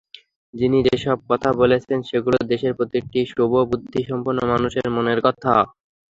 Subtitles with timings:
[0.53, 5.53] তিনি যেসব কথা বলেছেন, সেগুলো দেশের প্রতিটি শুভবুদ্ধিসম্পন্ন মানুষের মনের কথা।